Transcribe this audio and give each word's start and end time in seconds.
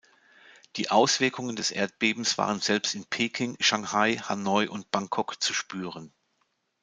Die 0.77 0.89
Auswirkungen 0.89 1.55
des 1.55 1.69
Erdbebens 1.69 2.39
waren 2.39 2.59
selbst 2.59 2.95
in 2.95 3.05
Peking, 3.05 3.55
Shanghai, 3.59 4.17
Hanoi 4.17 4.67
und 4.67 4.89
Bangkok 4.89 5.39
zu 5.43 5.53
spüren. 5.53 6.11